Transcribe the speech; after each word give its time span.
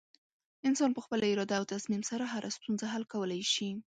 انسان 0.67 0.89
په 0.93 1.01
خپله 1.05 1.25
اراده 1.33 1.55
او 1.59 1.65
تصمیم 1.73 2.01
سره 2.09 2.23
هره 2.33 2.49
ستونزه 2.57 2.85
حل 2.93 3.03
کولی 3.13 3.41
شي. 3.53 3.69